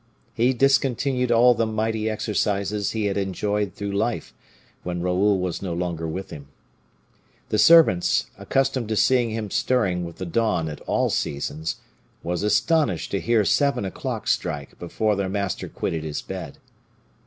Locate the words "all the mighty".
1.31-2.09